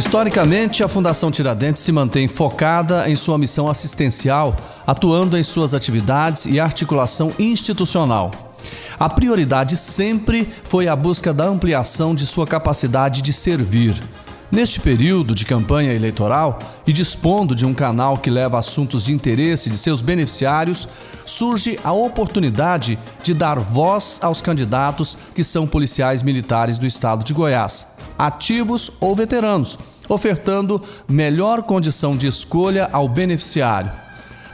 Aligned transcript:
Historicamente, 0.00 0.82
a 0.82 0.88
Fundação 0.88 1.30
Tiradentes 1.30 1.82
se 1.82 1.92
mantém 1.92 2.26
focada 2.26 3.06
em 3.06 3.14
sua 3.14 3.36
missão 3.36 3.68
assistencial, 3.68 4.56
atuando 4.86 5.36
em 5.36 5.42
suas 5.42 5.74
atividades 5.74 6.46
e 6.46 6.58
articulação 6.58 7.34
institucional. 7.38 8.30
A 8.98 9.10
prioridade 9.10 9.76
sempre 9.76 10.50
foi 10.64 10.88
a 10.88 10.96
busca 10.96 11.34
da 11.34 11.44
ampliação 11.44 12.14
de 12.14 12.26
sua 12.26 12.46
capacidade 12.46 13.20
de 13.20 13.30
servir. 13.30 14.02
Neste 14.50 14.80
período 14.80 15.34
de 15.34 15.44
campanha 15.44 15.92
eleitoral 15.92 16.58
e 16.86 16.94
dispondo 16.94 17.54
de 17.54 17.66
um 17.66 17.74
canal 17.74 18.16
que 18.16 18.30
leva 18.30 18.58
assuntos 18.58 19.04
de 19.04 19.12
interesse 19.12 19.68
de 19.68 19.76
seus 19.76 20.00
beneficiários, 20.00 20.88
surge 21.26 21.78
a 21.84 21.92
oportunidade 21.92 22.98
de 23.22 23.34
dar 23.34 23.58
voz 23.58 24.18
aos 24.22 24.40
candidatos 24.40 25.18
que 25.34 25.44
são 25.44 25.66
policiais 25.66 26.22
militares 26.22 26.78
do 26.78 26.86
estado 26.86 27.22
de 27.22 27.34
Goiás, 27.34 27.86
ativos 28.18 28.90
ou 28.98 29.14
veteranos, 29.14 29.78
ofertando 30.10 30.82
melhor 31.08 31.62
condição 31.62 32.16
de 32.16 32.26
escolha 32.26 32.90
ao 32.92 33.08
beneficiário. 33.08 33.92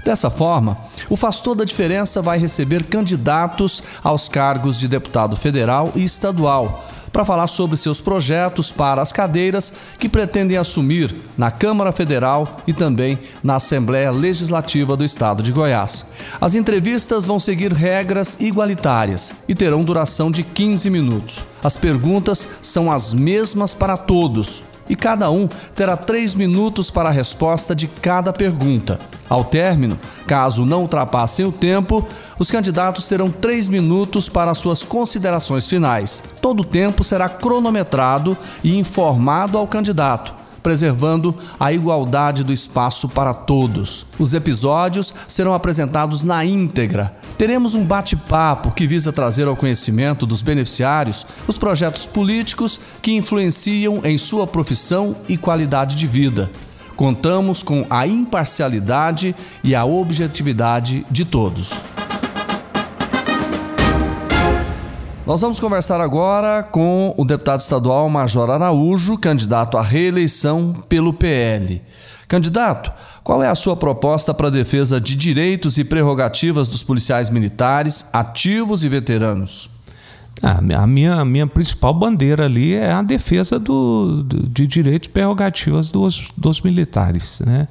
Dessa 0.04 0.30
forma, 0.30 0.78
o 1.10 1.16
Faz 1.16 1.40
Toda 1.40 1.64
a 1.64 1.66
Diferença 1.66 2.22
vai 2.22 2.38
receber 2.38 2.84
candidatos 2.84 3.82
aos 4.04 4.28
cargos 4.28 4.78
de 4.78 4.86
deputado 4.86 5.34
federal 5.34 5.90
e 5.96 6.04
estadual 6.04 6.84
para 7.12 7.24
falar 7.24 7.48
sobre 7.48 7.76
seus 7.76 8.00
projetos 8.00 8.70
para 8.70 9.02
as 9.02 9.10
cadeiras 9.10 9.72
que 9.98 10.08
pretendem 10.08 10.58
assumir 10.58 11.16
na 11.36 11.50
Câmara 11.50 11.90
Federal 11.90 12.58
e 12.68 12.72
também 12.72 13.18
na 13.42 13.56
Assembleia 13.56 14.12
Legislativa 14.12 14.96
do 14.96 15.04
Estado 15.04 15.42
de 15.42 15.50
Goiás. 15.50 16.04
As 16.40 16.54
entrevistas 16.54 17.24
vão 17.24 17.40
seguir 17.40 17.72
regras 17.72 18.36
igualitárias 18.38 19.32
e 19.48 19.56
terão 19.56 19.82
duração 19.82 20.30
de 20.30 20.44
15 20.44 20.88
minutos. 20.88 21.42
As 21.64 21.76
perguntas 21.76 22.46
são 22.62 22.92
as 22.92 23.12
mesmas 23.12 23.74
para 23.74 23.96
todos 23.96 24.75
e 24.88 24.96
cada 24.96 25.30
um 25.30 25.48
terá 25.74 25.96
três 25.96 26.34
minutos 26.34 26.90
para 26.90 27.08
a 27.08 27.12
resposta 27.12 27.74
de 27.74 27.86
cada 27.86 28.32
pergunta. 28.32 28.98
Ao 29.28 29.44
término, 29.44 29.98
caso 30.26 30.64
não 30.64 30.82
ultrapassem 30.82 31.44
o 31.44 31.52
tempo, 31.52 32.06
os 32.38 32.50
candidatos 32.50 33.06
terão 33.08 33.30
três 33.30 33.68
minutos 33.68 34.28
para 34.28 34.54
suas 34.54 34.84
considerações 34.84 35.66
finais. 35.68 36.22
Todo 36.40 36.60
o 36.60 36.64
tempo 36.64 37.02
será 37.02 37.28
cronometrado 37.28 38.36
e 38.62 38.76
informado 38.76 39.58
ao 39.58 39.66
candidato 39.66 40.45
preservando 40.66 41.32
a 41.60 41.72
igualdade 41.72 42.42
do 42.42 42.52
espaço 42.52 43.08
para 43.08 43.32
todos. 43.32 44.04
Os 44.18 44.34
episódios 44.34 45.14
serão 45.28 45.54
apresentados 45.54 46.24
na 46.24 46.44
íntegra. 46.44 47.16
Teremos 47.38 47.76
um 47.76 47.84
bate-papo 47.84 48.72
que 48.72 48.84
visa 48.84 49.12
trazer 49.12 49.46
ao 49.46 49.54
conhecimento 49.54 50.26
dos 50.26 50.42
beneficiários 50.42 51.24
os 51.46 51.56
projetos 51.56 52.04
políticos 52.04 52.80
que 53.00 53.12
influenciam 53.12 54.00
em 54.02 54.18
sua 54.18 54.44
profissão 54.44 55.14
e 55.28 55.36
qualidade 55.36 55.94
de 55.94 56.08
vida. 56.08 56.50
Contamos 56.96 57.62
com 57.62 57.86
a 57.88 58.04
imparcialidade 58.04 59.36
e 59.62 59.72
a 59.72 59.84
objetividade 59.84 61.06
de 61.08 61.24
todos. 61.24 61.80
Nós 65.26 65.40
vamos 65.40 65.58
conversar 65.58 66.00
agora 66.00 66.62
com 66.62 67.12
o 67.16 67.24
deputado 67.24 67.58
estadual 67.58 68.08
Major 68.08 68.48
Araújo, 68.48 69.18
candidato 69.18 69.76
à 69.76 69.82
reeleição 69.82 70.84
pelo 70.88 71.12
PL. 71.12 71.82
Candidato, 72.28 72.92
qual 73.24 73.42
é 73.42 73.48
a 73.48 73.54
sua 73.56 73.74
proposta 73.74 74.32
para 74.32 74.46
a 74.46 74.52
defesa 74.52 75.00
de 75.00 75.16
direitos 75.16 75.78
e 75.78 75.84
prerrogativas 75.84 76.68
dos 76.68 76.84
policiais 76.84 77.28
militares, 77.28 78.06
ativos 78.12 78.84
e 78.84 78.88
veteranos? 78.88 79.68
Ah, 80.40 80.60
a 80.80 80.86
minha, 80.86 81.14
a 81.14 81.24
minha 81.24 81.46
principal 81.48 81.92
bandeira 81.92 82.44
ali 82.44 82.74
é 82.74 82.92
a 82.92 83.02
defesa 83.02 83.58
do, 83.58 84.22
de 84.22 84.64
direitos 84.64 85.08
e 85.08 85.10
prerrogativas 85.10 85.90
dos, 85.90 86.30
dos 86.36 86.60
militares. 86.60 87.40
Né? 87.44 87.66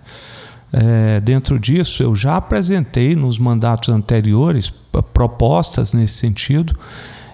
É, 0.74 1.22
dentro 1.22 1.58
disso, 1.58 2.04
eu 2.04 2.18
já 2.18 2.36
apresentei 2.36 3.16
nos 3.16 3.40
mandatos 3.40 3.88
anteriores 3.88 4.74
propostas 5.14 5.94
nesse 5.94 6.16
sentido 6.16 6.78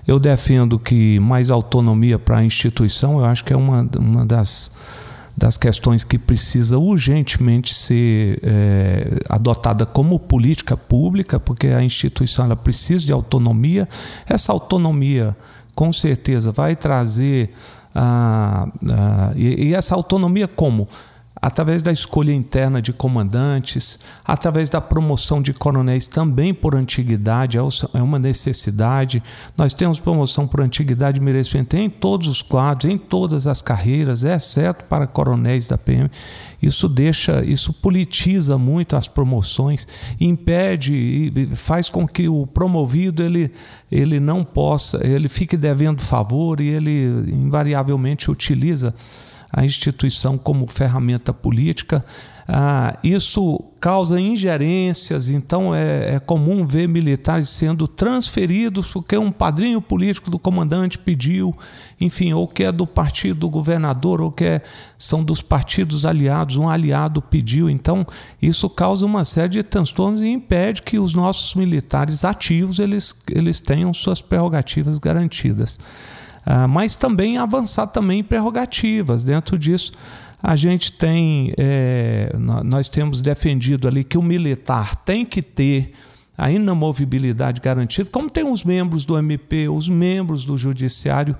eu 0.08 0.20
defendo 0.20 0.80
que 0.80 1.20
mais 1.20 1.50
autonomia 1.50 2.18
para 2.18 2.38
a 2.38 2.44
instituição, 2.44 3.20
eu 3.20 3.26
acho 3.26 3.44
que 3.44 3.54
é 3.54 3.58
uma, 3.58 3.88
uma 3.98 4.26
das, 4.26 4.72
das 5.38 5.58
questões 5.58 6.04
que 6.04 6.18
precisa 6.18 6.78
urgentemente 6.78 7.74
ser 7.74 8.40
é, 8.44 9.20
adotada 9.30 9.86
como 9.86 10.20
política 10.20 10.76
pública, 10.76 11.40
porque 11.40 11.68
a 11.68 11.84
instituição 11.84 12.46
ela 12.46 12.56
precisa 12.56 13.06
de 13.06 13.12
autonomia. 13.12 13.88
Essa 14.28 14.52
autonomia, 14.52 15.36
com 15.76 15.94
certeza, 15.94 16.52
vai 16.52 16.76
trazer. 16.76 17.52
a 17.94 18.68
e, 19.36 19.68
e 19.70 19.74
essa 19.76 19.96
autonomia 19.96 20.48
como? 20.48 20.88
Através 21.42 21.82
da 21.82 21.92
escolha 21.92 22.32
interna 22.32 22.82
de 22.82 22.94
comandantes, 22.94 23.98
através 24.24 24.70
da 24.70 24.80
promoção 24.80 25.42
de 25.42 25.52
coronéis 25.54 26.06
também 26.06 26.54
por 26.54 26.76
antiguidade, 26.76 27.58
é, 27.58 27.62
é 27.94 28.02
uma 28.02 28.20
necessidade. 28.20 29.24
Nós 29.58 29.74
temos 29.74 30.00
promoção 30.00 30.48
por 30.48 30.62
antiguidade 30.62 31.20
e 31.20 31.24
merecimento 31.24 31.76
em 31.76 31.90
todos 31.90 32.28
os 32.28 32.42
quadros, 32.44 32.92
em 32.92 32.98
todas 32.98 33.48
as 33.48 33.62
carreiras, 33.62 34.24
exceto 34.24 34.86
para 34.86 35.08
coronéis 35.08 35.68
da 35.68 35.78
PM. 35.78 36.12
Isso 36.62 36.88
deixa, 36.88 37.44
isso 37.44 37.74
politiza 37.74 38.56
muito 38.56 38.96
as 38.96 39.08
promoções, 39.08 39.88
impede 40.20 40.94
e 40.94 41.56
faz 41.56 41.90
com 41.90 42.08
que 42.08 42.30
o 42.30 42.46
promovido 42.46 43.24
ele, 43.24 43.52
ele 43.92 44.20
não 44.20 44.44
possa, 44.44 45.04
ele 45.04 45.28
fique 45.28 45.58
devendo 45.58 46.02
favor 46.02 46.62
e 46.62 46.68
ele 46.68 47.32
invariavelmente 47.34 48.30
utiliza 48.30 48.94
a 49.52 49.66
instituição 49.66 50.38
como 50.38 50.68
ferramenta 50.68 51.34
política. 51.34 52.06
Ah, 52.48 52.98
isso 53.04 53.64
causa 53.80 54.20
ingerências, 54.20 55.30
então 55.30 55.74
é, 55.74 56.16
é, 56.16 56.20
comum 56.20 56.66
ver 56.66 56.88
militares 56.88 57.50
sendo 57.50 57.88
transferidos 57.88 58.88
porque 58.88 59.18
um 59.18 59.32
padrinho 59.32 59.82
político 59.82 60.30
do 60.30 60.38
comandante 60.38 60.98
pediu, 60.98 61.56
enfim, 62.00 62.34
ou 62.34 62.48
que 62.48 62.64
é 62.64 62.72
do 62.72 62.86
partido 62.86 63.40
do 63.40 63.50
governador, 63.50 64.22
ou 64.22 64.32
que 64.32 64.44
é, 64.44 64.62
são 64.98 65.24
dos 65.24 65.42
partidos 65.42 66.06
aliados, 66.06 66.58
um 66.58 66.68
aliado 66.68 67.22
pediu. 67.22 67.70
Então, 67.70 68.06
isso 68.42 68.70
causa 68.70 69.06
uma 69.06 69.24
série 69.24 69.50
de 69.50 69.64
transtornos 69.64 70.22
e 70.22 70.28
impede 70.28 70.82
que 70.82 71.00
os 71.00 71.14
nossos 71.14 71.56
militares 71.56 72.26
ativos 72.26 72.80
eles, 72.80 73.16
eles 73.30 73.60
tenham 73.60 73.94
suas 73.94 74.22
prerrogativas 74.22 74.98
garantidas. 74.98 75.80
Ah, 76.46 76.68
mas 76.68 76.96
também 76.96 77.38
avançar 77.38 77.88
também 77.88 78.20
em 78.20 78.24
prerrogativas. 78.24 79.24
Dentro 79.24 79.58
disso, 79.58 79.92
a 80.42 80.56
gente 80.56 80.92
tem, 80.92 81.54
é, 81.58 82.36
nós 82.64 82.90
temos 82.90 83.22
defendido 83.22 83.88
ali 83.88 84.04
que 84.04 84.18
o 84.18 84.24
militar 84.24 84.96
tem 84.96 85.24
que 85.24 85.42
ter 85.42 85.94
a 86.38 86.50
inamovibilidade 86.52 87.62
garantida, 87.62 88.10
como 88.10 88.30
tem 88.30 88.44
os 88.44 88.64
membros 88.64 89.06
do 89.06 89.16
MP, 89.18 89.70
os 89.70 89.88
membros 89.88 90.44
do 90.44 90.58
Judiciário, 90.58 91.36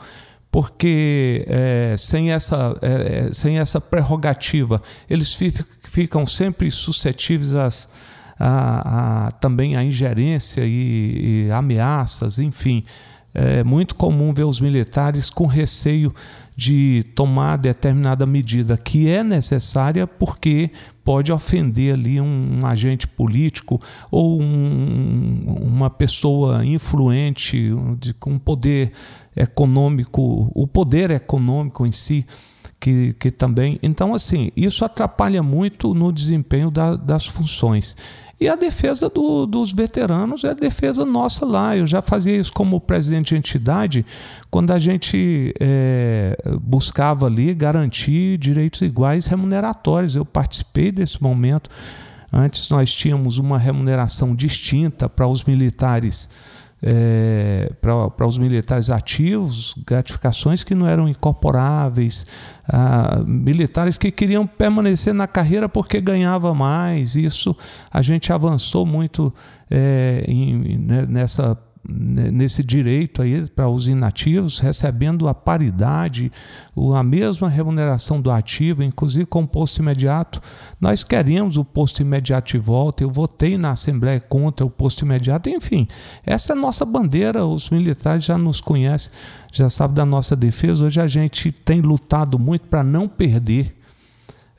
porque 0.52 1.44
é, 1.48 1.96
sem, 1.98 2.32
essa, 2.32 2.78
é, 2.82 3.30
é 3.30 3.34
sem 3.34 3.58
essa 3.58 3.82
prerrogativa, 3.82 4.80
eles 5.10 5.36
ficam 5.84 6.28
sempre 6.28 6.70
suscetíveis 6.70 7.56
às, 7.56 7.90
a, 8.38 9.28
a, 9.28 9.32
também 9.32 9.76
à 9.76 9.84
ingerência 9.84 10.62
e, 10.64 11.48
e 11.48 11.52
ameaças, 11.52 12.38
enfim 12.38 12.86
é 13.34 13.64
muito 13.64 13.96
comum 13.96 14.34
ver 14.34 14.44
os 14.44 14.60
militares 14.60 15.30
com 15.30 15.46
receio 15.46 16.14
de 16.56 17.04
tomar 17.16 17.58
determinada 17.58 18.26
medida 18.26 18.78
que 18.78 19.08
é 19.08 19.24
necessária 19.24 20.06
porque 20.06 20.70
pode 21.04 21.32
ofender 21.32 21.94
ali 21.94 22.20
um, 22.20 22.60
um 22.60 22.66
agente 22.66 23.08
político 23.08 23.82
ou 24.12 24.42
um, 24.42 25.44
uma 25.62 25.90
pessoa 25.90 26.66
influente 26.66 27.72
de, 28.00 28.14
com 28.14 28.38
poder 28.38 28.92
econômico, 29.36 30.52
o 30.54 30.68
poder 30.68 31.10
econômico 31.12 31.86
em 31.86 31.92
si. 31.92 32.26
Que, 32.80 33.14
que 33.20 33.30
também. 33.30 33.78
Então, 33.84 34.12
assim, 34.16 34.50
isso 34.56 34.84
atrapalha 34.84 35.44
muito 35.44 35.94
no 35.94 36.12
desempenho 36.12 36.72
da, 36.72 36.96
das 36.96 37.28
funções. 37.28 37.96
E 38.42 38.50
a 38.50 38.56
defesa 38.56 39.08
do, 39.08 39.46
dos 39.46 39.72
veteranos 39.72 40.44
é 40.44 40.50
a 40.50 40.54
defesa 40.56 41.06
nossa 41.06 41.46
lá. 41.46 41.78
Eu 41.78 41.86
já 41.86 42.02
fazia 42.02 42.36
isso 42.36 42.52
como 42.52 42.82
presidente 42.82 43.30
de 43.30 43.38
entidade, 43.38 44.04
quando 44.50 44.72
a 44.72 44.80
gente 44.80 45.54
é, 45.60 46.36
buscava 46.60 47.28
ali 47.28 47.54
garantir 47.54 48.40
direitos 48.40 48.82
iguais 48.82 49.28
remuneratórios. 49.28 50.16
Eu 50.16 50.26
participei 50.26 50.92
desse 50.92 51.22
momento. 51.22 51.70
Antes 52.34 52.68
nós 52.70 52.92
tínhamos 52.92 53.38
uma 53.38 53.60
remuneração 53.60 54.36
distinta 54.36 55.08
para 55.08 55.28
os 55.28 55.44
militares 55.44 56.28
é, 56.84 57.72
para 57.80 58.26
os 58.26 58.38
militares 58.38 58.90
ativos, 58.90 59.76
gratificações 59.86 60.64
que 60.64 60.74
não 60.74 60.88
eram 60.88 61.08
incorporáveis, 61.08 62.26
ah, 62.68 63.24
militares 63.26 63.98
que 63.98 64.12
queriam 64.12 64.48
permanecer 64.48 65.14
na 65.14 65.28
carreira 65.28 65.70
porque 65.70 66.02
ganhava 66.02 66.54
mais. 66.54 67.16
Isso 67.16 67.56
a 67.92 68.02
gente 68.02 68.34
avançou 68.34 68.86
muito 68.86 69.34
é, 69.70 70.26
em, 70.28 70.78
né, 70.78 71.06
nessa 71.08 71.58
nesse 71.88 72.64
direito 72.64 73.22
aí 73.22 73.50
para 73.50 73.68
os 73.68 73.88
inativos, 73.88 74.60
recebendo 74.60 75.28
a 75.28 75.34
paridade, 75.34 76.32
a 76.96 77.04
mesma 77.04 77.50
remuneração 77.50 78.22
do 78.22 78.30
ativo, 78.30 78.84
inclusive 78.84 79.26
com 79.26 79.44
o 79.44 79.48
posto 79.48 79.82
imediato. 79.82 80.42
Nós 80.80 81.04
queremos 81.04 81.58
o 81.58 81.66
posto 81.66 82.02
imediato 82.02 82.52
de 82.52 82.58
volta. 82.60 83.04
Eu 83.04 83.10
votei 83.10 83.58
na 83.58 83.72
Assembleia 83.72 84.20
contra 84.22 84.66
o 84.66 84.70
posto 84.70 85.04
imediato. 85.04 85.50
Enfim, 85.50 85.88
essa 86.26 86.54
é 86.54 86.56
a 86.56 86.60
nossa 86.60 86.86
bandeira. 86.86 87.46
Os 87.46 87.70
militares 87.70 88.26
já 88.26 88.38
nos 88.38 88.62
conhecem, 88.62 89.12
já 89.52 89.70
sabem 89.70 89.96
da 89.96 90.06
nossa 90.06 90.36
defesa. 90.36 90.86
Hoje 90.86 91.02
a 91.02 91.08
gente 91.08 91.52
tem 91.52 91.82
lutado 91.82 92.38
muito 92.38 92.68
para 92.68 92.84
não 92.84 93.08
perder 93.08 93.81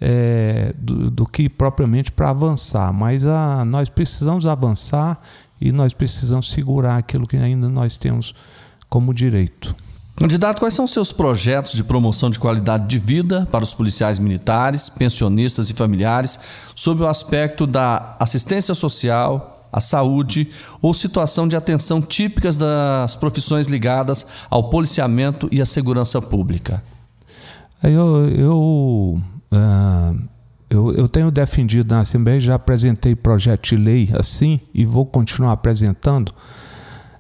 é, 0.05 0.75
do, 0.77 1.09
do, 1.13 1.25
que 1.25 1.49
propriamente 1.49 2.11
para 2.11 2.31
avançar. 2.31 2.93
Mas 2.93 3.25
a, 3.25 3.65
nós 3.65 3.89
precisamos 3.89 4.49
avançar 4.49 5.21
e 5.61 5.71
nós 5.71 5.95
precisamos 5.95 6.51
segurar 6.51 6.97
aquilo 6.97 7.25
que 7.25 7.37
ainda 7.37 7.69
nós 7.69 7.97
temos 7.97 8.35
como 8.89 9.15
direito. 9.15 9.77
Candidato, 10.17 10.59
quais 10.59 10.75
são 10.75 10.89
seus 10.89 11.13
projetos 11.13 11.73
de 11.73 11.85
promoção 11.85 12.31
de 12.31 12.39
qualidade 12.39 12.89
de 12.89 12.99
vida 12.99 13.47
para 13.51 13.63
os 13.63 13.73
policiais 13.73 14.19
militares, 14.19 14.89
pensionistas 14.89 15.71
e 15.71 15.73
familiares, 15.73 16.39
sob 16.75 17.03
o 17.03 17.07
aspecto 17.07 17.65
da 17.65 18.17
assistência 18.19 18.75
social, 18.75 19.69
a 19.73 19.81
saúde 19.81 20.51
ou 20.83 20.93
situação 20.93 21.47
de 21.47 21.55
atenção 21.55 22.03
típicas 22.03 22.59
das 22.59 23.15
profissões 23.15 23.69
ligadas 23.69 24.27
ao 24.51 24.69
policiamento 24.69 25.49
e 25.53 25.63
à 25.63 25.67
segurança 25.67 26.21
pública? 26.21 26.83
Eu, 27.83 28.29
eu 28.29 29.23
uh, 29.53 30.29
eu, 30.73 30.93
eu 30.95 31.09
tenho 31.09 31.31
defendido 31.31 31.95
na 31.95 32.01
Assembleia, 32.01 32.41
já 32.41 32.55
apresentei 32.55 33.15
projeto 33.15 33.69
de 33.69 33.77
lei 33.77 34.11
assim 34.15 34.59
e 34.73 34.87
vou 34.87 35.05
continuar 35.05 35.53
apresentando. 35.53 36.33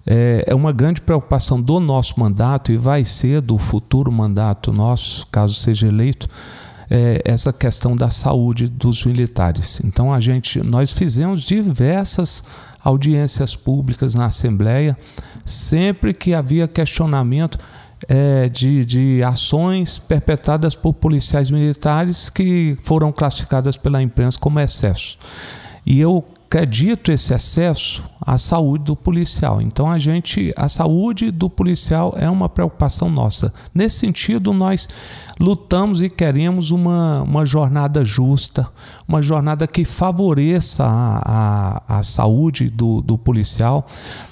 É, 0.06 0.44
é 0.46 0.54
uma 0.54 0.72
grande 0.72 1.00
preocupação 1.00 1.60
do 1.60 1.78
nosso 1.78 2.18
mandato 2.18 2.72
e 2.72 2.76
vai 2.76 3.04
ser 3.04 3.40
do 3.40 3.58
futuro 3.58 4.10
mandato 4.10 4.72
nosso, 4.72 5.26
caso 5.28 5.54
seja 5.54 5.86
eleito, 5.86 6.26
é, 6.90 7.22
essa 7.24 7.52
questão 7.52 7.94
da 7.94 8.10
saúde 8.10 8.68
dos 8.68 9.04
militares. 9.04 9.80
Então 9.84 10.12
a 10.12 10.18
gente, 10.18 10.60
nós 10.66 10.92
fizemos 10.92 11.42
diversas 11.42 12.42
audiências 12.82 13.54
públicas 13.54 14.14
na 14.14 14.26
Assembleia, 14.26 14.96
sempre 15.44 16.12
que 16.12 16.34
havia 16.34 16.66
questionamento 16.66 17.58
é, 18.08 18.48
de, 18.48 18.84
de 18.84 19.22
ações 19.22 19.98
perpetradas 19.98 20.74
por 20.74 20.94
policiais 20.94 21.50
militares 21.50 22.30
que 22.30 22.76
foram 22.82 23.12
classificadas 23.12 23.76
pela 23.76 24.02
imprensa 24.02 24.38
como 24.38 24.60
excesso. 24.60 25.18
E 25.84 26.00
eu 26.00 26.24
acredito 26.52 27.10
esse 27.10 27.32
excesso 27.32 28.04
à 28.20 28.36
saúde 28.36 28.84
do 28.84 28.94
policial. 28.94 29.62
Então 29.62 29.90
a 29.90 29.98
gente, 29.98 30.52
a 30.54 30.68
saúde 30.68 31.30
do 31.30 31.48
policial 31.48 32.14
é 32.18 32.28
uma 32.28 32.46
preocupação 32.46 33.10
nossa. 33.10 33.52
Nesse 33.74 34.00
sentido, 34.00 34.52
nós 34.52 34.86
lutamos 35.40 36.02
e 36.02 36.10
queremos 36.10 36.70
uma, 36.70 37.22
uma 37.22 37.46
jornada 37.46 38.04
justa, 38.04 38.68
uma 39.08 39.22
jornada 39.22 39.66
que 39.66 39.84
favoreça 39.84 40.84
a, 40.84 41.80
a, 41.88 41.98
a 41.98 42.02
saúde 42.02 42.68
do, 42.68 43.00
do 43.00 43.16
policial. 43.16 43.86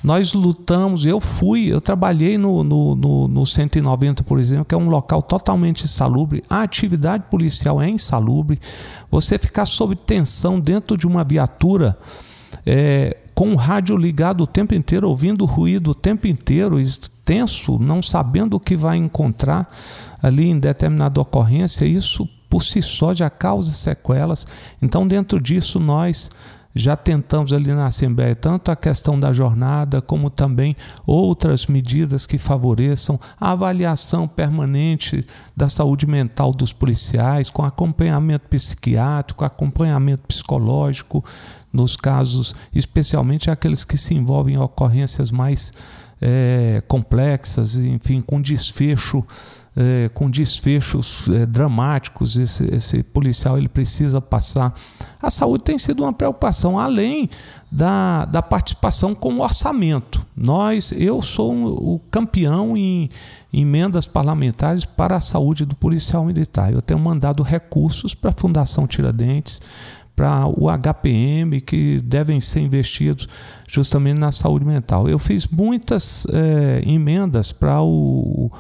Nós 0.04 0.34
lutamos, 0.34 1.06
eu 1.06 1.20
fui, 1.20 1.72
eu 1.72 1.80
trabalhei 1.80 2.36
no, 2.36 2.62
no, 2.62 2.94
no, 2.94 3.28
no 3.28 3.46
190, 3.46 4.22
por 4.24 4.38
exemplo, 4.38 4.66
que 4.66 4.74
é 4.74 4.78
um 4.78 4.88
local 4.88 5.22
totalmente 5.22 5.84
insalubre. 5.84 6.42
A 6.48 6.62
atividade 6.62 7.24
policial 7.30 7.80
é 7.80 7.88
insalubre. 7.88 8.60
Você 9.10 9.38
ficar 9.38 9.64
sob 9.64 9.96
tensão 9.96 10.60
dentro 10.60 10.96
de 10.96 11.06
uma 11.06 11.24
viatura. 11.24 11.98
É, 12.66 13.16
com 13.34 13.52
o 13.52 13.56
rádio 13.56 13.96
ligado 13.96 14.42
o 14.42 14.46
tempo 14.46 14.74
inteiro, 14.74 15.08
ouvindo 15.08 15.44
ruído 15.46 15.92
o 15.92 15.94
tempo 15.94 16.26
inteiro, 16.26 16.76
tenso, 17.24 17.78
não 17.78 18.02
sabendo 18.02 18.56
o 18.56 18.60
que 18.60 18.76
vai 18.76 18.96
encontrar 18.96 19.70
ali 20.22 20.48
em 20.48 20.58
determinada 20.58 21.20
ocorrência, 21.20 21.84
isso 21.84 22.28
por 22.50 22.64
si 22.64 22.82
só 22.82 23.14
já 23.14 23.30
causa 23.30 23.72
sequelas. 23.72 24.46
Então, 24.82 25.06
dentro 25.06 25.40
disso, 25.40 25.78
nós 25.78 26.28
já 26.74 26.96
tentamos 26.96 27.52
ali 27.52 27.72
na 27.72 27.86
Assembleia 27.86 28.34
tanto 28.34 28.70
a 28.70 28.76
questão 28.76 29.18
da 29.18 29.32
jornada, 29.32 30.00
como 30.00 30.30
também 30.30 30.76
outras 31.06 31.66
medidas 31.66 32.26
que 32.26 32.38
favoreçam 32.38 33.18
a 33.40 33.52
avaliação 33.52 34.28
permanente 34.28 35.26
da 35.56 35.68
saúde 35.68 36.06
mental 36.06 36.52
dos 36.52 36.72
policiais, 36.72 37.50
com 37.50 37.64
acompanhamento 37.64 38.48
psiquiátrico, 38.48 39.44
acompanhamento 39.44 40.26
psicológico, 40.28 41.24
nos 41.72 41.96
casos, 41.96 42.54
especialmente 42.74 43.50
aqueles 43.50 43.84
que 43.84 43.96
se 43.96 44.14
envolvem 44.14 44.56
em 44.56 44.60
ocorrências 44.60 45.30
mais 45.30 45.72
é, 46.20 46.82
complexas, 46.86 47.76
enfim, 47.76 48.20
com 48.20 48.40
desfecho 48.40 49.24
é, 49.76 50.10
com 50.12 50.28
desfechos 50.28 51.28
é, 51.28 51.46
dramáticos 51.46 52.36
esse, 52.36 52.64
esse, 52.74 53.02
policial 53.02 53.56
ele 53.56 53.68
precisa 53.68 54.20
passar. 54.20 54.74
A 55.22 55.30
saúde 55.30 55.64
tem 55.64 55.78
sido 55.78 56.02
uma 56.02 56.12
preocupação, 56.12 56.78
além 56.78 57.28
da, 57.70 58.24
da 58.24 58.42
participação 58.42 59.14
com 59.14 59.34
o 59.34 59.42
orçamento. 59.42 60.26
Nós, 60.36 60.92
eu 60.96 61.22
sou 61.22 61.52
um, 61.52 61.66
o 61.66 62.00
campeão 62.10 62.76
em, 62.76 63.08
em 63.52 63.62
emendas 63.62 64.06
parlamentares 64.06 64.84
para 64.84 65.16
a 65.16 65.20
saúde 65.20 65.64
do 65.64 65.76
policial 65.76 66.24
militar. 66.24 66.72
Eu 66.72 66.82
tenho 66.82 66.98
mandado 66.98 67.42
recursos 67.42 68.14
para 68.14 68.30
a 68.30 68.34
Fundação 68.36 68.86
Tiradentes, 68.86 69.60
para 70.20 70.46
o 70.46 70.68
HPM, 70.68 71.62
que 71.62 71.98
devem 72.02 72.42
ser 72.42 72.60
investidos 72.60 73.26
justamente 73.66 74.20
na 74.20 74.30
saúde 74.30 74.66
mental. 74.66 75.08
Eu 75.08 75.18
fiz 75.18 75.46
muitas 75.46 76.26
é, 76.30 76.82
emendas 76.84 77.52
para 77.52 77.80
o 77.80 78.50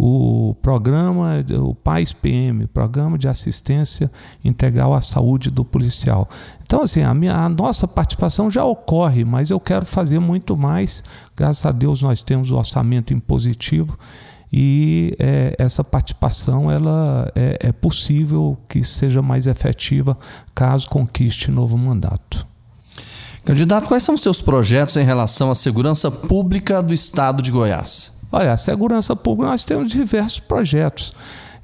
o 0.00 0.54
programa, 0.62 1.44
o 1.60 1.74
PAIS 1.74 2.12
PM, 2.12 2.68
Programa 2.68 3.18
de 3.18 3.26
Assistência 3.26 4.08
Integral 4.44 4.94
à 4.94 5.02
Saúde 5.02 5.50
do 5.50 5.64
Policial. 5.64 6.28
Então, 6.62 6.82
assim, 6.82 7.02
a, 7.02 7.12
minha, 7.12 7.34
a 7.34 7.48
nossa 7.48 7.88
participação 7.88 8.48
já 8.48 8.64
ocorre, 8.64 9.24
mas 9.24 9.50
eu 9.50 9.58
quero 9.58 9.84
fazer 9.84 10.20
muito 10.20 10.56
mais. 10.56 11.02
Graças 11.36 11.66
a 11.66 11.72
Deus 11.72 12.00
nós 12.00 12.22
temos 12.22 12.52
o 12.52 12.56
orçamento 12.56 13.12
impositivo 13.12 13.98
e 14.52 15.14
é, 15.18 15.54
essa 15.58 15.84
participação 15.84 16.70
ela 16.70 17.30
é, 17.34 17.68
é 17.68 17.72
possível 17.72 18.58
que 18.68 18.82
seja 18.82 19.20
mais 19.20 19.46
efetiva 19.46 20.16
caso 20.54 20.88
conquiste 20.88 21.50
novo 21.50 21.76
mandato. 21.76 22.46
Candidato, 23.44 23.86
quais 23.88 24.02
são 24.02 24.14
os 24.14 24.20
seus 24.20 24.40
projetos 24.40 24.96
em 24.96 25.04
relação 25.04 25.50
à 25.50 25.54
segurança 25.54 26.10
pública 26.10 26.82
do 26.82 26.92
Estado 26.92 27.42
de 27.42 27.50
Goiás? 27.50 28.12
Olha, 28.30 28.52
a 28.52 28.58
segurança 28.58 29.16
pública 29.16 29.50
nós 29.50 29.64
temos 29.64 29.90
diversos 29.90 30.38
projetos. 30.38 31.14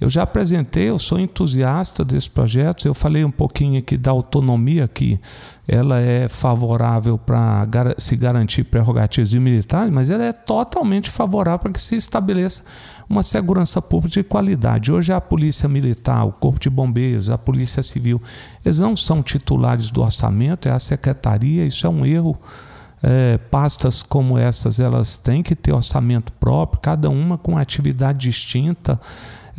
Eu 0.04 0.10
já 0.10 0.22
apresentei, 0.24 0.90
eu 0.90 0.98
sou 0.98 1.18
entusiasta 1.18 2.04
desses 2.04 2.28
projetos. 2.28 2.84
Eu 2.84 2.92
falei 2.92 3.24
um 3.24 3.30
pouquinho 3.30 3.78
aqui 3.78 3.96
da 3.96 4.10
autonomia, 4.10 4.86
que 4.86 5.18
ela 5.66 5.98
é 5.98 6.28
favorável 6.28 7.16
para 7.16 7.66
se 7.96 8.14
garantir 8.14 8.64
prerrogativas 8.64 9.30
de 9.30 9.40
militares, 9.40 9.90
mas 9.90 10.10
ela 10.10 10.22
é 10.22 10.32
totalmente 10.34 11.08
favorável 11.08 11.58
para 11.58 11.72
que 11.72 11.80
se 11.80 11.96
estabeleça 11.96 12.64
uma 13.08 13.22
segurança 13.22 13.80
pública 13.80 14.20
de 14.20 14.28
qualidade. 14.28 14.92
Hoje 14.92 15.10
a 15.10 15.22
Polícia 15.22 15.70
Militar, 15.70 16.26
o 16.26 16.32
Corpo 16.32 16.60
de 16.60 16.68
Bombeiros, 16.68 17.30
a 17.30 17.38
Polícia 17.38 17.82
Civil, 17.82 18.20
eles 18.62 18.78
não 18.78 18.94
são 18.94 19.22
titulares 19.22 19.88
do 19.88 20.02
orçamento, 20.02 20.68
é 20.68 20.72
a 20.72 20.78
Secretaria, 20.78 21.64
isso 21.64 21.86
é 21.86 21.88
um 21.88 22.04
erro 22.04 22.38
é, 23.02 23.38
pastas 23.50 24.02
como 24.02 24.36
essas 24.36 24.78
elas 24.78 25.16
têm 25.16 25.42
que 25.42 25.54
ter 25.54 25.72
orçamento 25.72 26.30
próprio, 26.32 26.80
cada 26.82 27.08
uma 27.08 27.38
com 27.38 27.56
atividade 27.56 28.18
distinta. 28.18 29.00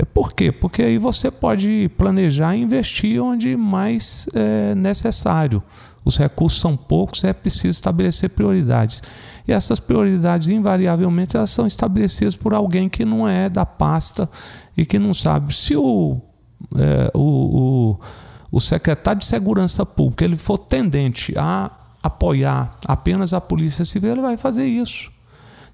Por 0.04 0.34
quê? 0.34 0.52
Porque 0.52 0.82
aí 0.82 0.98
você 0.98 1.32
pode 1.32 1.90
planejar 1.98 2.56
e 2.56 2.62
investir 2.62 3.22
onde 3.22 3.56
mais 3.56 4.28
é 4.34 4.76
necessário. 4.76 5.64
Os 6.04 6.18
recursos 6.18 6.60
são 6.60 6.76
poucos, 6.76 7.24
é 7.24 7.34
preciso 7.34 7.70
estabelecer 7.70 8.30
prioridades. 8.30 9.02
E 9.48 9.54
essas 9.54 9.80
prioridades, 9.80 10.50
invariavelmente, 10.50 11.38
elas 11.38 11.50
são 11.50 11.66
estabelecidas 11.66 12.36
por 12.36 12.54
alguém 12.54 12.90
que 12.90 13.06
não 13.06 13.28
é 13.28 13.50
da 13.50 13.66
pasta 13.66 14.30
e 14.76 14.86
que 14.86 15.00
não 15.00 15.14
sabe. 15.14 15.56
Se 15.56 15.76
o, 15.76 16.20
é, 16.76 17.12
o, 17.14 17.22
o, 17.22 18.00
o 18.52 18.62
secretário 18.62 19.20
de 19.20 19.26
Segurança 19.26 19.86
Pública 19.86 20.26
ele 20.26 20.38
for 20.38 20.58
tendente 20.58 21.34
a 21.38 21.72
apoiar 22.04 22.78
apenas 22.86 23.34
a 23.34 23.42
polícia 23.42 23.84
civil, 23.84 24.12
ele 24.12 24.22
vai 24.22 24.38
fazer 24.38 24.66
isso. 24.66 25.15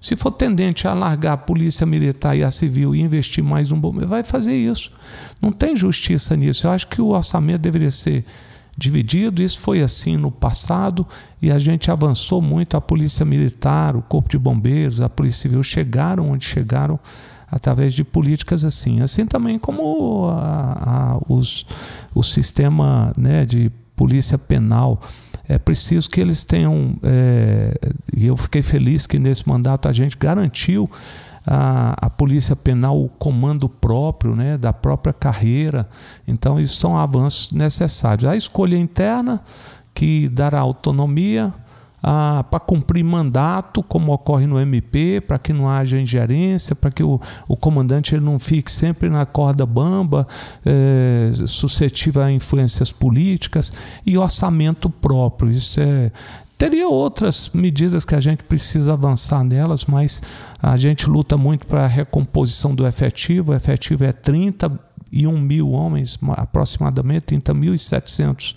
Se 0.02 0.16
for 0.16 0.32
tendente 0.32 0.88
a 0.88 0.92
largar 0.92 1.34
a 1.34 1.36
polícia 1.36 1.86
militar 1.86 2.36
e 2.36 2.42
a 2.42 2.50
civil 2.50 2.92
e 2.92 3.00
investir 3.00 3.42
mais 3.42 3.70
um 3.70 3.78
bombeiro, 3.78 4.08
vai 4.08 4.24
fazer 4.24 4.52
isso. 4.52 4.90
Não 5.40 5.52
tem 5.52 5.76
justiça 5.76 6.36
nisso. 6.36 6.66
Eu 6.66 6.72
acho 6.72 6.88
que 6.88 7.00
o 7.00 7.10
orçamento 7.10 7.62
deveria 7.62 7.92
ser 7.92 8.24
dividido. 8.76 9.40
Isso 9.40 9.60
foi 9.60 9.80
assim 9.80 10.16
no 10.16 10.28
passado 10.28 11.06
e 11.40 11.52
a 11.52 11.58
gente 11.60 11.88
avançou 11.88 12.42
muito. 12.42 12.76
A 12.76 12.80
polícia 12.80 13.24
militar, 13.24 13.94
o 13.94 14.02
corpo 14.02 14.28
de 14.28 14.38
bombeiros, 14.38 15.00
a 15.00 15.08
polícia 15.08 15.42
civil 15.42 15.62
chegaram 15.62 16.32
onde 16.32 16.44
chegaram 16.44 16.98
através 17.48 17.94
de 17.94 18.02
políticas 18.02 18.64
assim. 18.64 19.02
Assim 19.02 19.24
também 19.24 19.56
como 19.56 20.28
a, 20.30 21.12
a, 21.12 21.18
os, 21.32 21.64
o 22.12 22.24
sistema 22.24 23.12
né, 23.16 23.46
de 23.46 23.70
polícia 23.94 24.36
penal 24.36 25.00
é 25.52 25.58
preciso 25.58 26.08
que 26.08 26.18
eles 26.18 26.42
tenham, 26.42 26.96
é, 27.02 27.74
e 28.16 28.26
eu 28.26 28.36
fiquei 28.38 28.62
feliz 28.62 29.06
que 29.06 29.18
nesse 29.18 29.46
mandato 29.46 29.86
a 29.86 29.92
gente 29.92 30.16
garantiu 30.16 30.90
a, 31.46 31.94
a 32.06 32.08
polícia 32.08 32.56
penal 32.56 32.98
o 32.98 33.08
comando 33.08 33.68
próprio, 33.68 34.34
né, 34.34 34.56
da 34.56 34.72
própria 34.72 35.12
carreira. 35.12 35.86
Então, 36.26 36.58
isso 36.58 36.76
são 36.76 36.96
avanços 36.96 37.52
necessários. 37.52 38.24
A 38.24 38.34
escolha 38.34 38.78
interna, 38.78 39.42
que 39.92 40.26
dará 40.30 40.60
autonomia, 40.60 41.52
ah, 42.02 42.44
para 42.50 42.58
cumprir 42.58 43.04
mandato, 43.04 43.82
como 43.82 44.12
ocorre 44.12 44.46
no 44.46 44.58
MP, 44.58 45.20
para 45.20 45.38
que 45.38 45.52
não 45.52 45.68
haja 45.68 46.00
ingerência, 46.00 46.74
para 46.74 46.90
que 46.90 47.02
o, 47.02 47.20
o 47.48 47.56
comandante 47.56 48.14
ele 48.14 48.24
não 48.24 48.38
fique 48.38 48.72
sempre 48.72 49.08
na 49.08 49.24
corda 49.24 49.64
bamba, 49.64 50.26
é, 50.66 51.32
suscetível 51.46 52.22
a 52.22 52.32
influências 52.32 52.90
políticas, 52.90 53.72
e 54.04 54.18
orçamento 54.18 54.90
próprio. 54.90 55.50
Isso 55.50 55.80
é, 55.80 56.10
Teria 56.62 56.86
outras 56.86 57.50
medidas 57.52 58.04
que 58.04 58.14
a 58.14 58.20
gente 58.20 58.44
precisa 58.44 58.92
avançar 58.92 59.42
nelas, 59.42 59.84
mas 59.84 60.22
a 60.62 60.76
gente 60.76 61.10
luta 61.10 61.36
muito 61.36 61.66
para 61.66 61.86
a 61.86 61.88
recomposição 61.88 62.72
do 62.72 62.86
efetivo. 62.86 63.50
O 63.50 63.54
efetivo 63.56 64.04
é 64.04 64.12
31 64.12 65.40
mil 65.40 65.72
homens, 65.72 66.16
aproximadamente 66.36 67.26
30.700 67.34 68.54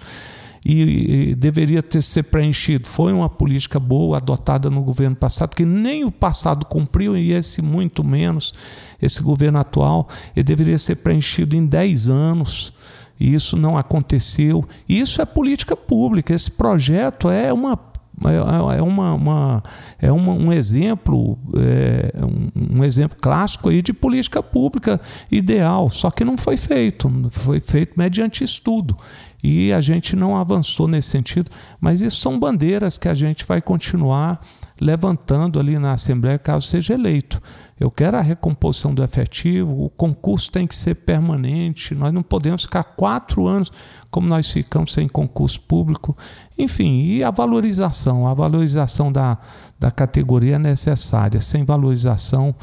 e, 0.66 1.30
e 1.30 1.36
deveria 1.36 1.84
ter 1.84 2.02
ser 2.02 2.24
preenchido. 2.24 2.88
Foi 2.88 3.14
uma 3.14 3.30
política 3.30 3.80
boa 3.80 4.18
adotada 4.18 4.70
no 4.70 4.82
governo 4.82 5.16
passado, 5.16 5.56
que 5.56 5.64
nem 5.64 6.04
o 6.04 6.12
passado 6.12 6.66
cumpriu 6.66 7.16
e 7.16 7.32
esse 7.32 7.62
muito 7.62 8.04
menos. 8.04 8.52
Esse 9.00 9.22
governo 9.22 9.60
atual, 9.60 10.10
ele 10.36 10.44
deveria 10.44 10.80
ser 10.80 10.96
preenchido 10.96 11.56
em 11.56 11.66
10 11.66 12.08
anos 12.08 12.74
e 13.20 13.34
isso 13.34 13.56
não 13.56 13.78
aconteceu. 13.78 14.68
Isso 14.90 15.22
é 15.22 15.26
política 15.26 15.78
pública. 15.78 16.34
Esse 16.34 16.50
projeto 16.50 17.30
é 17.30 17.54
uma 17.54 17.78
é, 18.24 18.78
é, 18.78 18.82
uma, 18.82 19.14
uma 19.14 19.64
é 20.00 20.12
uma, 20.12 20.34
um 20.34 20.52
exemplo 20.52 21.38
é, 21.56 22.12
um, 22.24 22.80
um, 22.80 22.84
exemplo 22.84 23.18
clássico 23.20 23.70
aí 23.70 23.82
de 23.82 23.92
política 23.94 24.42
pública 24.42 25.02
ideal 25.30 25.90
só 25.90 26.10
que 26.10 26.24
não 26.24 26.38
foi 26.38 26.58
feito 26.58 27.12
foi 27.32 27.60
feito 27.60 27.94
mediante 27.98 28.44
estudo. 28.44 28.96
E 29.44 29.72
a 29.72 29.80
gente 29.80 30.16
não 30.16 30.36
avançou 30.36 30.88
nesse 30.88 31.10
sentido 31.10 31.52
mas 31.80 32.02
isso 32.02 32.18
são 32.18 32.40
bandeiras 32.40 32.98
que 32.98 33.08
a 33.08 33.14
gente 33.14 33.46
vai 33.46 33.62
continuar 33.62 34.40
levantando 34.80 35.60
ali 35.60 35.80
na 35.80 35.94
Assembleia 35.94 36.38
caso 36.38 36.68
seja 36.68 36.94
eleito 36.94 37.42
eu 37.78 37.92
quero 37.92 38.16
a 38.16 38.22
recomposição 38.22 38.94
do 38.94 39.04
efetivo, 39.04 39.84
o 39.84 39.90
concurso 39.90 40.50
tem 40.50 40.66
que 40.66 40.76
ser 40.76 40.96
permanente, 40.96 41.94
nós 41.94 42.14
não 42.14 42.24
podemos 42.24 42.62
ficar 42.62 42.84
quatro 42.84 43.48
anos 43.48 43.70
como 44.10 44.30
nós 44.30 44.50
ficamos 44.50 44.94
sem 44.94 45.10
concurso 45.10 45.60
público. 45.60 46.16
Enfim, 46.58 47.04
e 47.04 47.22
a 47.22 47.30
valorização, 47.30 48.26
a 48.26 48.34
valorização 48.34 49.12
da, 49.12 49.38
da 49.78 49.92
categoria 49.92 50.56
é 50.56 50.60
necessária. 50.60 51.42
Sem 51.42 51.66
valorização, 51.66 52.56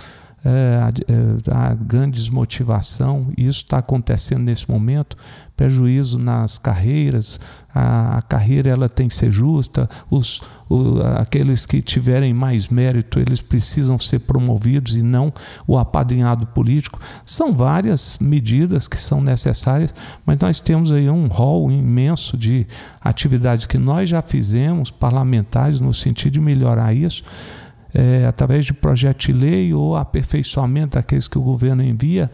a, 0.44 1.70
a 1.70 1.74
grande 1.74 2.18
desmotivação, 2.18 3.28
isso 3.36 3.62
está 3.62 3.78
acontecendo 3.78 4.42
nesse 4.42 4.68
momento, 4.68 5.16
prejuízo 5.56 6.18
nas 6.18 6.58
carreiras, 6.58 7.38
a, 7.72 8.18
a, 8.18 8.22
carreira 8.22 8.68
ela 8.68 8.88
tem 8.88 9.06
que 9.06 9.14
ser 9.14 9.30
justa, 9.30 9.88
os, 10.10 10.42
o, 10.68 11.00
aqueles 11.16 11.64
que 11.64 11.80
tiverem 11.80 12.34
mais 12.34 12.66
mérito, 12.66 13.20
eles 13.20 13.40
precisam 13.40 13.98
ser 14.00 14.20
promovidos 14.20 14.96
e 14.96 15.02
não 15.02 15.32
o 15.64 15.78
apadrinhado 15.78 16.46
político. 16.48 17.00
São 17.24 17.54
várias 17.54 18.18
medidas 18.18 18.88
que 18.88 18.98
são 18.98 19.20
necessárias, 19.20 19.94
mas 20.26 20.38
nós 20.38 20.58
temos 20.58 20.90
aí 20.90 21.08
um 21.08 21.28
rol 21.28 21.70
imenso 21.70 22.36
de 22.36 22.66
atividades 23.00 23.66
que 23.66 23.78
nós 23.78 24.08
já 24.08 24.20
fizemos, 24.20 24.90
parlamentares, 24.90 25.78
no 25.78 25.94
sentido 25.94 26.32
de 26.32 26.40
melhorar 26.40 26.92
isso 26.92 27.22
é, 27.94 28.24
através 28.26 28.64
de 28.64 28.72
projeto 28.72 29.26
de 29.26 29.32
lei 29.32 29.74
ou 29.74 29.96
aperfeiçoamento 29.96 30.96
daqueles 30.96 31.28
que 31.28 31.38
o 31.38 31.42
governo 31.42 31.82
envia 31.82 32.30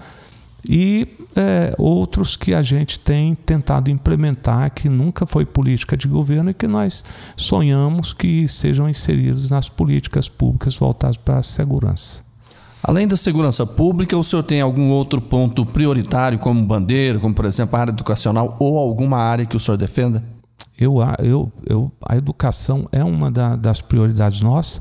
e 0.68 1.08
é, 1.36 1.74
outros 1.78 2.36
que 2.36 2.52
a 2.52 2.62
gente 2.62 2.98
tem 2.98 3.34
tentado 3.34 3.90
implementar 3.90 4.70
que 4.70 4.88
nunca 4.88 5.24
foi 5.26 5.44
política 5.46 5.96
de 5.96 6.08
governo 6.08 6.50
e 6.50 6.54
que 6.54 6.66
nós 6.66 7.04
sonhamos 7.36 8.12
que 8.12 8.48
sejam 8.48 8.88
inseridos 8.88 9.50
nas 9.50 9.68
políticas 9.68 10.28
públicas 10.28 10.76
voltadas 10.76 11.16
para 11.16 11.38
a 11.38 11.42
segurança. 11.42 12.26
Além 12.82 13.08
da 13.08 13.16
segurança 13.16 13.66
pública, 13.66 14.16
o 14.16 14.22
senhor 14.22 14.42
tem 14.42 14.60
algum 14.60 14.88
outro 14.88 15.20
ponto 15.20 15.66
prioritário, 15.66 16.38
como 16.38 16.64
bandeira, 16.64 17.18
como 17.18 17.34
por 17.34 17.44
exemplo 17.44 17.76
a 17.76 17.80
área 17.80 17.90
educacional 17.90 18.56
ou 18.58 18.78
alguma 18.78 19.18
área 19.18 19.46
que 19.46 19.56
o 19.56 19.60
senhor 19.60 19.76
defenda? 19.76 20.22
Eu, 20.78 20.98
eu, 21.18 21.52
eu, 21.66 21.92
a 22.06 22.16
educação 22.16 22.88
é 22.92 23.02
uma 23.02 23.30
da, 23.30 23.56
das 23.56 23.80
prioridades 23.80 24.40
nossas 24.40 24.80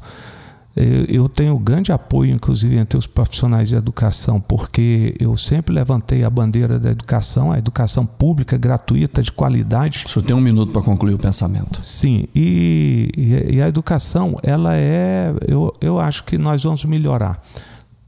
eu 1.07 1.27
tenho 1.27 1.57
grande 1.57 1.91
apoio, 1.91 2.33
inclusive, 2.33 2.77
entre 2.77 2.97
os 2.97 3.07
profissionais 3.07 3.69
de 3.69 3.75
educação, 3.75 4.39
porque 4.39 5.15
eu 5.19 5.35
sempre 5.35 5.73
levantei 5.73 6.23
a 6.23 6.29
bandeira 6.29 6.77
da 6.77 6.91
educação, 6.91 7.51
a 7.51 7.57
educação 7.57 8.05
pública, 8.05 8.57
gratuita, 8.57 9.23
de 9.23 9.31
qualidade. 9.31 10.03
O 10.05 10.09
senhor 10.09 10.25
tem 10.25 10.35
um 10.35 10.41
minuto 10.41 10.71
para 10.71 10.81
concluir 10.81 11.15
o 11.15 11.17
pensamento. 11.17 11.79
Sim, 11.83 12.27
e, 12.35 13.11
e, 13.49 13.61
a 13.61 13.67
educação, 13.67 14.37
ela 14.43 14.75
é. 14.75 15.33
Eu, 15.47 15.73
eu 15.81 15.99
acho 15.99 16.23
que 16.23 16.37
nós 16.37 16.63
vamos 16.63 16.85
melhorar. 16.85 17.41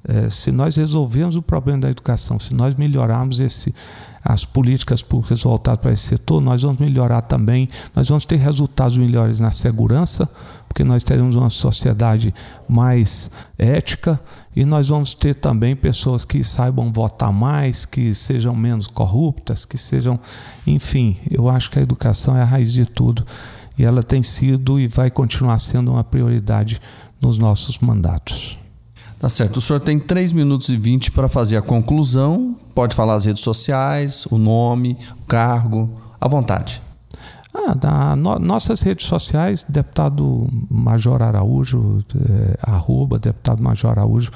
É, 0.08 0.30
se 0.30 0.52
nós 0.52 0.76
resolvermos 0.76 1.36
o 1.36 1.42
problema 1.42 1.82
da 1.82 1.90
educação, 1.90 2.40
se 2.40 2.54
nós 2.54 2.74
melhorarmos 2.76 3.40
esse, 3.40 3.74
as 4.24 4.46
políticas 4.46 5.02
públicas 5.02 5.44
voltadas 5.44 5.82
para 5.82 5.92
esse 5.92 6.04
setor, 6.04 6.42
nós 6.42 6.62
vamos 6.62 6.78
melhorar 6.80 7.22
também, 7.22 7.68
nós 7.96 8.08
vamos 8.08 8.26
ter 8.26 8.38
resultados 8.38 8.96
melhores 8.96 9.40
na 9.40 9.52
segurança, 9.52 10.30
porque 10.70 10.84
nós 10.84 11.04
teremos 11.04 11.36
uma 11.36 11.50
sociedade 11.50 12.34
mais 12.70 13.30
ética 13.58 14.22
e 14.56 14.64
nós 14.64 14.88
vamos 14.88 15.14
ter 15.16 15.34
também 15.34 15.76
pessoas 15.76 16.24
que 16.24 16.44
saibam 16.44 16.94
votar 16.94 17.34
mais, 17.34 17.86
que 17.86 18.14
sejam 18.14 18.56
menos 18.56 18.88
corruptas, 18.88 19.66
que 19.66 19.78
sejam, 19.78 20.20
enfim, 20.66 21.18
eu 21.30 21.50
acho 21.50 21.72
que 21.72 21.80
a 21.80 21.82
educação 21.82 22.38
é 22.38 22.42
a 22.42 22.46
raiz 22.46 22.72
de 22.72 22.86
tudo 22.86 23.26
e 23.78 23.84
ela 23.84 24.04
tem 24.04 24.22
sido 24.22 24.80
e 24.80 24.88
vai 24.88 25.10
continuar 25.10 25.58
sendo 25.60 25.92
uma 25.92 26.04
prioridade 26.04 26.80
nos 27.20 27.38
nossos 27.38 27.80
mandatos. 27.80 28.58
Tá 29.20 29.28
certo. 29.28 29.58
O 29.58 29.62
senhor 29.62 29.82
tem 29.82 30.00
3 30.00 30.32
minutos 30.32 30.70
e 30.70 30.78
20 30.78 31.12
para 31.12 31.28
fazer 31.28 31.58
a 31.58 31.62
conclusão. 31.62 32.56
Pode 32.74 32.96
falar 32.96 33.16
as 33.16 33.26
redes 33.26 33.44
sociais, 33.44 34.26
o 34.28 34.38
nome, 34.38 34.98
o 35.22 35.26
cargo, 35.26 35.90
à 36.22 36.28
vontade. 36.28 36.82
Ah, 37.54 37.74
da, 37.74 38.16
no, 38.16 38.38
nossas 38.38 38.82
redes 38.82 39.08
sociais, 39.08 39.66
deputado 39.68 40.48
Major 40.70 41.22
Araújo, 41.24 42.00
é, 42.16 42.60
arroba 42.62 43.18
deputado 43.18 43.64
Major 43.64 43.92
Araújo, 43.92 44.30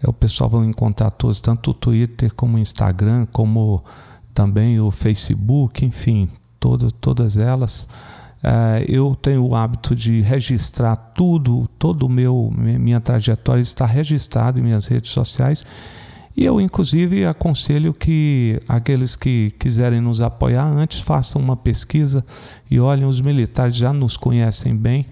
é, 0.00 0.08
o 0.08 0.12
pessoal 0.12 0.48
vai 0.48 0.64
encontrar 0.64 1.10
todos, 1.10 1.40
tanto 1.40 1.72
o 1.72 1.74
Twitter 1.74 2.32
como 2.34 2.56
o 2.56 2.60
Instagram, 2.60 3.26
como 3.32 3.82
também 4.32 4.78
o 4.78 4.90
Facebook, 4.92 5.84
enfim, 5.84 6.28
todas, 6.60 6.92
todas 6.92 7.36
elas. 7.36 7.88
É, 8.40 8.84
eu 8.86 9.16
tenho 9.16 9.44
o 9.44 9.56
hábito 9.56 9.96
de 9.96 10.20
registrar 10.20 10.94
tudo, 10.94 11.66
todo 11.76 12.08
meu 12.08 12.52
minha 12.54 13.00
trajetória 13.00 13.60
está 13.60 13.84
registrada 13.84 14.60
em 14.60 14.62
minhas 14.62 14.86
redes 14.86 15.10
sociais 15.10 15.64
e 16.38 16.44
eu, 16.44 16.60
inclusive, 16.60 17.24
aconselho 17.24 17.92
que 17.92 18.62
aqueles 18.68 19.16
que 19.16 19.50
quiserem 19.58 20.00
nos 20.00 20.20
apoiar 20.20 20.68
antes 20.68 21.00
façam 21.00 21.42
uma 21.42 21.56
pesquisa 21.56 22.24
e 22.70 22.78
olhem, 22.78 23.04
os 23.04 23.20
militares 23.20 23.74
já 23.74 23.92
nos 23.92 24.16
conhecem 24.16 24.76
bem, 24.76 25.04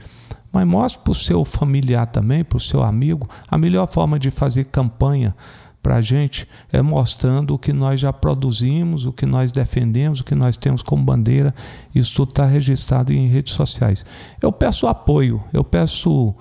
mas 0.52 0.64
mostre 0.64 1.02
para 1.02 1.10
o 1.10 1.14
seu 1.16 1.44
familiar 1.44 2.06
também, 2.06 2.44
para 2.44 2.58
o 2.58 2.60
seu 2.60 2.80
amigo, 2.80 3.28
a 3.48 3.58
melhor 3.58 3.88
forma 3.88 4.20
de 4.20 4.30
fazer 4.30 4.66
campanha 4.66 5.34
para 5.82 5.96
a 5.96 6.00
gente 6.00 6.46
é 6.72 6.80
mostrando 6.80 7.54
o 7.54 7.58
que 7.58 7.72
nós 7.72 8.00
já 8.00 8.12
produzimos, 8.12 9.04
o 9.04 9.12
que 9.12 9.26
nós 9.26 9.50
defendemos, 9.50 10.20
o 10.20 10.24
que 10.24 10.34
nós 10.36 10.56
temos 10.56 10.80
como 10.80 11.02
bandeira. 11.02 11.52
Isso 11.92 12.14
tudo 12.14 12.28
está 12.28 12.46
registrado 12.46 13.12
em 13.12 13.26
redes 13.26 13.52
sociais. 13.52 14.06
Eu 14.40 14.52
peço 14.52 14.86
apoio, 14.86 15.42
eu 15.52 15.64
peço 15.64 16.36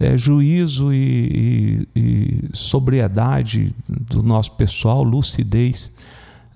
é, 0.00 0.16
juízo 0.16 0.94
e, 0.94 1.86
e, 1.94 2.00
e 2.00 2.48
sobriedade 2.54 3.70
do 3.86 4.22
nosso 4.22 4.52
pessoal, 4.52 5.04
lucidez 5.04 5.92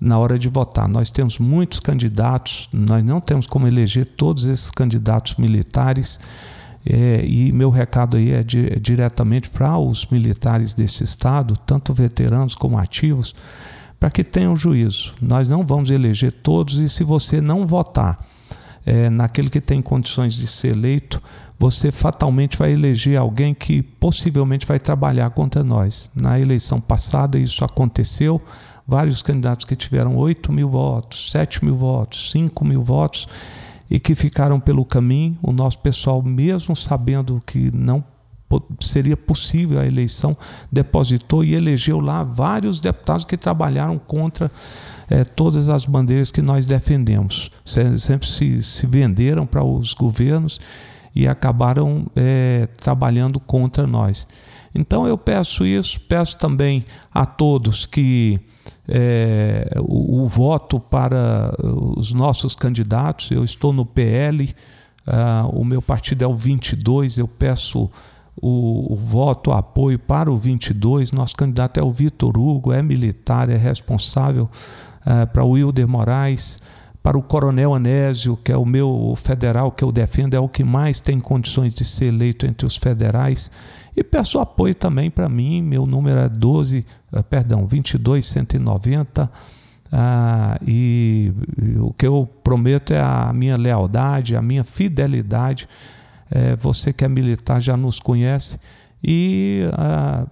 na 0.01 0.17
hora 0.17 0.37
de 0.37 0.49
votar. 0.49 0.87
Nós 0.87 1.11
temos 1.11 1.37
muitos 1.37 1.79
candidatos, 1.79 2.67
nós 2.73 3.03
não 3.03 3.21
temos 3.21 3.45
como 3.45 3.67
eleger 3.67 4.05
todos 4.05 4.45
esses 4.45 4.71
candidatos 4.71 5.35
militares. 5.35 6.19
É, 6.87 7.23
e 7.25 7.51
meu 7.51 7.69
recado 7.69 8.17
aí 8.17 8.31
é, 8.31 8.43
di 8.43 8.67
é 8.67 8.79
diretamente 8.79 9.49
para 9.49 9.77
os 9.77 10.07
militares 10.07 10.73
desse 10.73 11.03
estado, 11.03 11.55
tanto 11.65 11.93
veteranos 11.93 12.55
como 12.55 12.77
ativos, 12.77 13.33
para 13.99 14.09
que 14.09 14.23
tenham 14.23 14.57
juízo. 14.57 15.13
Nós 15.21 15.47
não 15.47 15.65
vamos 15.65 15.89
eleger 15.89 16.31
todos 16.31 16.79
e 16.79 16.89
se 16.89 17.03
você 17.03 17.41
não 17.41 17.65
votar 17.65 18.23
é, 18.85 19.09
naquele 19.09 19.49
que 19.49 19.59
tem 19.59 19.81
condições 19.81 20.35
de 20.35 20.47
ser 20.47 20.73
eleito, 20.73 21.21
você 21.57 21.91
fatalmente 21.91 22.57
vai 22.57 22.71
eleger 22.71 23.17
alguém 23.17 23.53
que 23.53 23.81
possivelmente 23.81 24.65
vai 24.65 24.79
trabalhar 24.79 25.29
contra 25.29 25.63
nós. 25.63 26.09
Na 26.13 26.39
eleição 26.39 26.81
passada 26.81 27.37
isso 27.37 27.63
aconteceu, 27.63 28.41
vários 28.87 29.21
candidatos 29.21 29.65
que 29.65 29.75
tiveram 29.75 30.15
8 30.15 30.51
mil 30.51 30.69
votos, 30.69 31.31
7 31.31 31.63
mil 31.63 31.75
votos, 31.75 32.31
5 32.31 32.65
mil 32.65 32.83
votos, 32.83 33.27
e 33.89 33.99
que 33.99 34.15
ficaram 34.15 34.59
pelo 34.59 34.83
caminho. 34.83 35.37
O 35.41 35.51
nosso 35.51 35.79
pessoal, 35.79 36.21
mesmo 36.21 36.75
sabendo 36.75 37.41
que 37.45 37.71
não 37.73 38.03
seria 38.79 39.17
possível 39.17 39.79
a 39.79 39.85
eleição, 39.85 40.37
depositou 40.71 41.43
e 41.43 41.55
elegeu 41.55 41.99
lá 41.99 42.23
vários 42.23 42.79
deputados 42.79 43.25
que 43.25 43.35
trabalharam 43.35 43.97
contra 43.97 44.51
é, 45.09 45.23
todas 45.23 45.67
as 45.67 45.85
bandeiras 45.85 46.31
que 46.31 46.41
nós 46.41 46.65
defendemos. 46.65 47.49
Sempre 47.63 48.27
se, 48.27 48.61
se 48.61 48.85
venderam 48.85 49.45
para 49.45 49.63
os 49.63 49.93
governos 49.93 50.59
e 51.15 51.27
acabaram 51.27 52.05
é, 52.15 52.67
trabalhando 52.77 53.39
contra 53.39 53.87
nós. 53.87 54.27
Então 54.73 55.07
eu 55.07 55.17
peço 55.17 55.65
isso, 55.65 56.01
peço 56.01 56.37
também 56.37 56.85
a 57.13 57.25
todos 57.25 57.85
que 57.85 58.39
é, 58.87 59.69
o, 59.79 60.23
o, 60.23 60.27
voto 60.27 60.79
para 60.79 61.55
os 61.97 62.13
nossos 62.13 62.55
candidatos. 62.55 63.31
Eu 63.31 63.43
estou 63.43 63.71
no 63.71 63.85
PL, 63.85 64.43
uh, 64.43 64.51
ah, 65.07 65.49
o 65.51 65.63
meu 65.63 65.81
partido 65.81 66.23
é 66.23 66.27
o 66.27 66.35
22, 66.35 67.17
eu 67.17 67.27
peço 67.27 67.89
o, 68.41 68.93
o, 68.93 68.95
voto, 68.97 69.49
o 69.49 69.53
apoio 69.53 69.97
para 69.97 70.31
o 70.31 70.37
22. 70.37 71.11
Nosso 71.11 71.35
candidato 71.35 71.79
é 71.79 71.83
o 71.83 71.91
Vitor 71.91 72.37
Hugo, 72.37 72.73
é 72.73 72.81
militar, 72.81 73.49
é 73.49 73.57
responsável 73.57 74.49
uh, 75.01 75.25
para 75.31 75.43
o 75.43 75.51
Wilder 75.51 75.87
Moraes, 75.87 76.59
para 77.05 77.19
o 77.19 77.21
Coronel 77.21 77.75
Anésio, 77.75 78.35
que 78.35 78.51
é 78.51 78.57
o 78.57 78.65
meu 78.65 79.13
federal 79.15 79.71
que 79.71 79.83
eu 79.83 79.91
defendo, 79.91 80.33
é 80.33 80.39
o 80.39 80.49
que 80.49 80.63
mais 80.63 80.99
tem 80.99 81.19
condições 81.19 81.71
de 81.71 81.85
ser 81.85 82.05
eleito 82.05 82.47
entre 82.47 82.65
os 82.65 82.77
federais. 82.77 83.51
E 83.95 84.03
peço 84.03 84.39
apoio 84.39 84.73
também 84.73 85.11
para 85.11 85.29
mim, 85.29 85.61
meu 85.61 85.85
número 85.85 86.17
é 86.17 86.27
12, 86.27 86.79
uh, 86.79 87.19
eh, 87.19 87.21
perdão, 87.21 87.63
22190. 87.67 89.31
Ah, 89.91 90.57
e, 90.65 91.31
e 91.61 91.77
o 91.77 91.93
que 91.93 92.07
eu 92.07 92.27
prometo 92.43 92.91
é 92.91 92.99
a 92.99 93.31
minha 93.31 93.55
lealdade, 93.55 94.35
a 94.35 94.41
minha 94.41 94.63
fidelidade 94.63 95.69
é, 96.31 96.55
você 96.55 96.91
que 96.91 97.05
é 97.05 97.07
militar 97.07 97.61
já 97.61 97.77
nos 97.77 97.99
conhece, 97.99 98.59
e 99.07 99.61
a, 99.73 100.25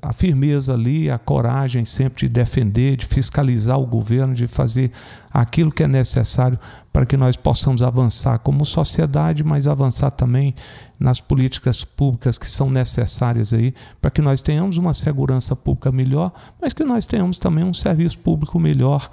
a, 0.00 0.12
firmeza 0.12 0.72
ali, 0.72 1.10
a 1.10 1.18
coragem 1.18 1.84
sempre 1.84 2.28
de 2.28 2.32
defender, 2.32 2.96
de 2.96 3.04
fiscalizar 3.04 3.76
o 3.80 3.84
governo, 3.84 4.34
de 4.34 4.46
fazer 4.46 4.92
aquilo 5.32 5.72
que 5.72 5.82
é 5.82 5.88
necessário 5.88 6.56
para 6.92 7.04
que 7.04 7.16
nós 7.16 7.36
possamos 7.36 7.82
avançar 7.82 8.38
como 8.38 8.64
sociedade, 8.64 9.42
mas 9.42 9.66
avançar 9.66 10.12
também 10.12 10.54
nas 10.98 11.20
políticas 11.20 11.82
públicas 11.82 12.38
que 12.38 12.48
são 12.48 12.70
necessárias 12.70 13.52
aí, 13.52 13.74
para 14.00 14.12
que 14.12 14.22
nós 14.22 14.40
tenhamos 14.40 14.76
uma 14.76 14.94
segurança 14.94 15.56
pública 15.56 15.90
melhor, 15.90 16.30
mas 16.62 16.72
que 16.72 16.84
nós 16.84 17.04
tenhamos 17.04 17.36
também 17.36 17.64
um 17.64 17.74
serviço 17.74 18.20
público 18.20 18.60
melhor, 18.60 19.10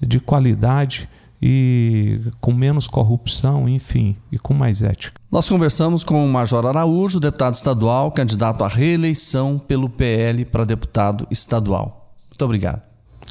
de 0.00 0.18
qualidade 0.18 1.08
e 1.40 2.20
com 2.40 2.52
menos 2.52 2.86
corrupção, 2.86 3.68
enfim, 3.68 4.16
e 4.30 4.38
com 4.38 4.54
mais 4.54 4.82
ética. 4.82 5.20
Nós 5.30 5.48
conversamos 5.48 6.02
com 6.02 6.24
o 6.24 6.28
Major 6.28 6.64
Araújo, 6.66 7.20
deputado 7.20 7.54
estadual, 7.54 8.10
candidato 8.10 8.64
à 8.64 8.68
reeleição 8.68 9.58
pelo 9.58 9.88
PL 9.88 10.44
para 10.44 10.64
deputado 10.64 11.26
estadual. 11.30 12.12
Muito 12.30 12.44
obrigado. 12.44 12.82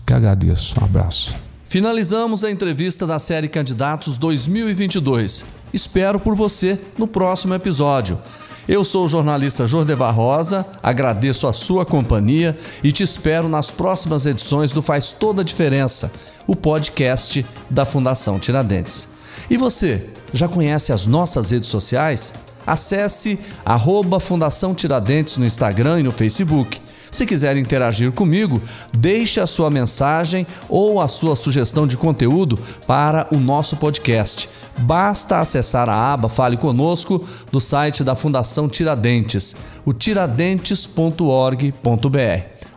Que 0.06 0.14
agradeço. 0.14 0.80
Um 0.80 0.84
abraço. 0.84 1.36
Finalizamos 1.66 2.44
a 2.44 2.52
entrevista 2.52 3.08
da 3.08 3.18
série 3.20 3.48
Candidatos 3.48 4.18
2022. 4.18 5.44
Espero 5.74 6.20
por 6.20 6.36
você 6.36 6.80
no 6.98 7.08
próximo 7.08 7.54
episódio. 7.54 8.20
Eu 8.68 8.84
sou 8.84 9.06
o 9.06 9.10
jornalista 9.10 9.68
Jordevar 9.68 10.16
Rosa, 10.16 10.66
agradeço 10.82 11.46
a 11.46 11.54
sua 11.54 11.86
companhia 11.86 12.58
e 12.84 12.92
te 12.92 13.04
espero 13.04 13.48
nas 13.48 13.70
próximas 13.70 14.26
edições 14.26 14.72
do 14.72 14.82
Faz 14.82 15.12
Toda 15.12 15.44
a 15.44 15.46
Diferença, 15.46 16.12
o 16.48 16.56
podcast 16.56 17.46
da 17.70 17.86
Fundação 17.86 18.40
Tiradentes. 18.40 19.08
E 19.52 19.56
você, 19.56 20.10
já 20.34 20.48
conhece 20.48 20.92
as 20.92 21.06
nossas 21.06 21.52
redes 21.52 21.70
sociais? 21.70 22.34
Acesse 22.66 23.38
arroba 23.64 24.20
Fundação 24.20 24.74
Tiradentes 24.74 25.38
no 25.38 25.46
Instagram 25.46 26.00
e 26.00 26.04
no 26.04 26.12
Facebook. 26.12 26.82
Se 27.16 27.26
quiser 27.26 27.56
interagir 27.56 28.12
comigo, 28.12 28.62
deixe 28.94 29.40
a 29.40 29.48
sua 29.48 29.70
mensagem 29.70 30.46
ou 30.68 31.00
a 31.00 31.08
sua 31.08 31.38
sugestão 31.38 31.88
de 31.88 31.96
conteúdo 31.96 32.60
para 32.86 33.26
o 33.32 33.38
nosso 33.38 33.78
podcast. 33.78 34.50
Basta 34.80 35.40
acessar 35.40 35.88
a 35.88 36.12
aba 36.12 36.28
Fale 36.28 36.58
Conosco 36.58 37.24
do 37.50 37.62
site 37.62 38.04
da 38.04 38.16
Fundação 38.16 38.68
Tiradentes, 38.68 39.56
o 39.86 39.94
tiradentes.org.br. 39.94 41.70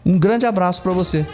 Um 0.07 0.17
grande 0.17 0.47
abraço 0.47 0.83
para 0.83 0.93
você. 0.93 1.27